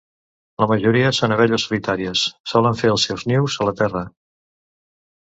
[0.61, 4.03] La majoria són abelles solitàries; solen fer els seus nius a la terra.